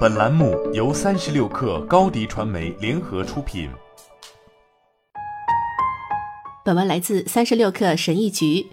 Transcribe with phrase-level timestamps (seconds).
[0.00, 3.70] 本栏目由三十六氪高低传媒联合出品。
[6.64, 8.66] 本文来自三十六氪神译局。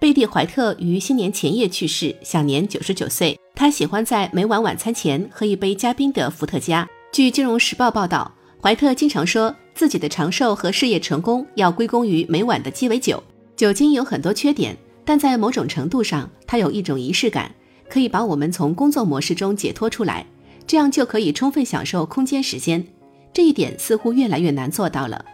[0.00, 3.38] 贝蒂·怀特于新年前夜去世，享年九十九岁。
[3.54, 6.88] 他喜欢在每晚晚餐前喝一杯加冰的伏特加。
[7.12, 8.32] 据《金融时报》报道，
[8.62, 13.22] 怀特经常说自己的长寿和事业成功要归功于每晚的鸡尾酒。
[13.56, 17.54] 酒精有很多缺点，但在某种程度上，它有一种仪式感。
[17.88, 20.26] 可以把我们从工作模式中解脱出来，
[20.66, 22.84] 这样就可以充分享受空间时间。
[23.32, 25.24] 这一点似乎越来越难做到了。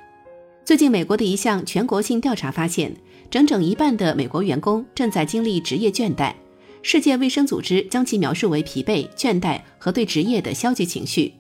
[0.65, 2.95] 最近，美国的一项全国性调查发现，
[3.30, 6.33] 整整一半的美国员工正在经历职业倦怠。
[6.83, 11.33] 世界卫生组织将其描述为疲惫、倦怠和对职业的消极情绪。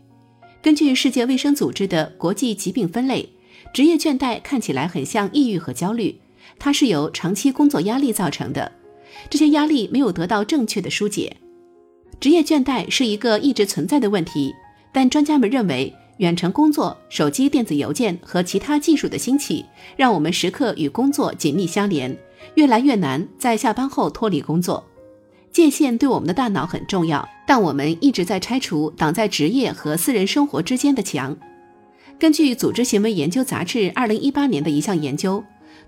[0.62, 3.28] 根据世界卫生组织的国际疾病分类，
[3.74, 6.20] 职业倦怠看起来很像抑郁和焦虑，
[6.60, 8.70] 它是由长期工作压力造成的。
[9.28, 11.36] 这些压力没有得到正确的疏解，
[12.20, 14.54] 职业倦怠是一个一直存在的问题。
[14.92, 19.64] 但专家们认为，远程工作、手机电子邮件和其他技术的兴起，
[19.96, 22.16] 让我们时刻与工作紧密相连，
[22.54, 24.84] 越来越难在下班后脱离工作。
[25.50, 31.36] 界限对我们的大脑很重要，但我们一直在拆除挡在职业和私人生活之间的墙。
[32.18, 35.42] 根据《组织行为研究杂志》二零一八年的一项研究。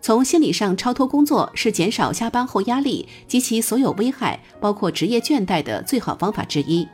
[0.05, 6.87] 从心理上超脱工作是减少下班后压力及其所有危害，包括职业倦怠的最好方法之一。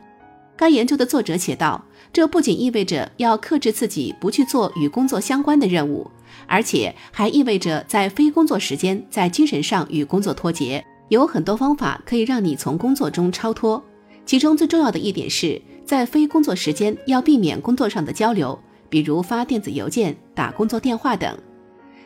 [0.56, 6.08] 该研究的作者写道：“这不仅意味着要克制自己不去做与工作相关的任务，
[6.47, 10.84] 而且还意味着在非工作时间在精神上与工作脱节。
[11.08, 13.83] 有很多方法可以让你从工作中超脱，
[14.24, 18.56] 其中最重要的一点是在非工作时间要避免工作上的交流，
[18.89, 21.36] 比如发电子邮件、打工作电话等。”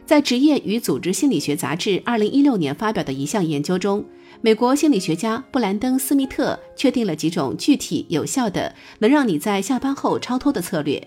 [0.06, 4.04] 在《职业与组织心理学杂志》二零一六年发表的一项研究中，
[4.42, 11.02] 美国心理学家布兰登·斯密特确定了几种具体有效的能让你在下班后超脱的策略。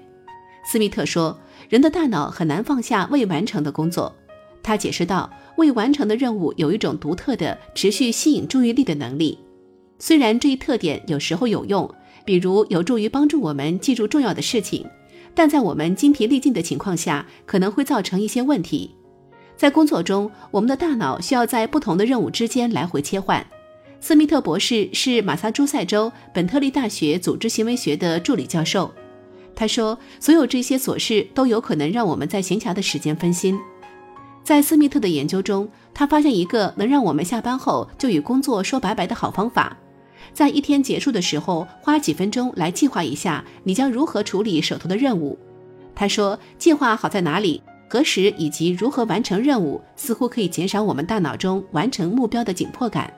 [0.66, 1.39] 斯密特说，
[1.70, 4.16] 人的大脑很难放下未完成的工作。
[4.64, 9.38] 他解释道，未完成的任务有一种独特的持续吸引注意力的能力。
[10.00, 11.88] 虽然这一特点有时候有用，
[12.26, 14.83] 比如有助于帮助我们记住重要的事情。
[15.33, 18.95] 但在我们精疲力尽的情况下，可能会造成一些问题。
[19.58, 23.45] 在工作中，我们的大脑需要在不同的任务之间来回切换。
[24.00, 28.94] 斯密特博士是马萨诸塞州本特利大学组织行为学的助理教授。
[29.56, 33.60] 他说，所有这些琐事都有可能让我们在闲暇的时间分心。
[34.44, 39.76] 在斯密特的研究中，他发现一个能让我们下班后就与工作说拜拜的好方法。
[40.32, 45.39] 在一天结束的时候，花几分钟来计划一下你将如何处理手头的任务。
[45.95, 53.11] 他说，计划好在哪里、何时以及如何完成任务，似乎可以减少我们大脑中完成目标的紧迫感。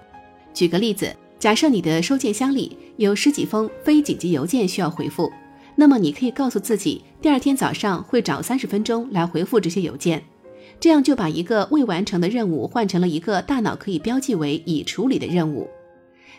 [0.53, 5.31] 举个例子，假设你的收件箱里有十几封非紧急邮件需要回复，
[5.75, 10.23] 那么你可以告诉自己，第二天早上会找三十分钟来回复这些邮件，
[10.79, 15.67] 这样就把一个未完成的任务换成了一个大脑可以标记为已处理的任务。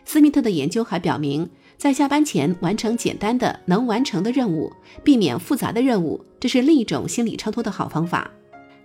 [0.05, 1.49] 斯密特的研究还表明，
[1.81, 4.71] 在下班前完成简单的能完成的任务，
[5.03, 8.31] 避免复杂的任务，这是另一种心理超脱的好方法。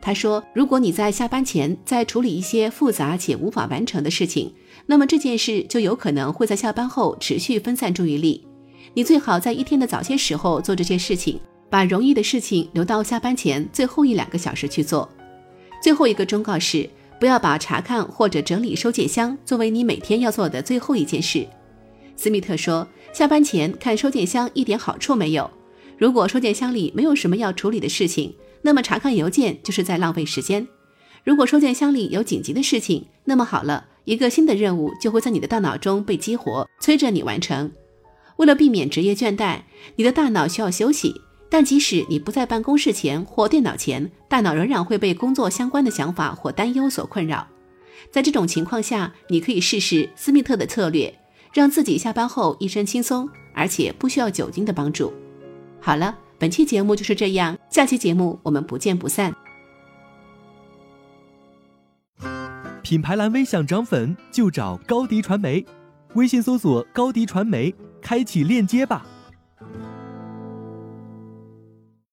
[0.02, 4.54] 他说，如果你在下班前在处理一些复杂且无法完成的事情，
[4.86, 8.48] 那么这件事就有可能会在下班后持续分散注意力。
[8.94, 11.38] 你最好在一天的早些时候做这些事情，
[11.70, 15.10] 把容易的事情留到下班前最后一两个小时去做。
[15.84, 16.90] 最后一个忠告是。
[17.18, 21.48] 不要把查看或者整理收件箱作为你每天要做的最后一件事。
[22.16, 25.50] 斯密特说，下班前看收件箱一点好处没有。
[25.98, 30.68] 如果收件箱里没有什么要处理的事情，那么查看邮件就是在浪费时间。
[31.24, 37.72] 如果收件箱里有紧急的事情，那么好了，一个新的任务就会在你的大脑中被激活，催着你完成。
[38.38, 39.62] 为了避免职业倦怠，
[39.96, 41.22] 你的大脑需要休息。
[41.48, 47.48] 但即使你不在办公室前或电脑前，大脑仍然会被工作相关的想法或担忧所困扰。
[48.12, 51.18] 在这种情况下，你可以试试斯密特的策略，
[51.56, 55.14] 让自己下班后一身轻松，而且不需要酒精的帮助。
[55.80, 59.34] 好了，本期节目就是这样，下期节目我们不见不散。
[62.84, 65.66] 品牌蓝 V 想涨粉就找高迪传媒，
[66.16, 69.06] 微信搜索高迪传媒，开启链接吧。